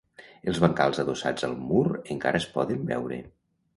Els 0.51 0.61
bancals 0.63 1.01
adossats 1.03 1.47
al 1.49 1.53
mur 1.67 1.85
encara 2.17 2.43
es 2.45 2.49
poden 2.57 2.85
veure. 2.93 3.21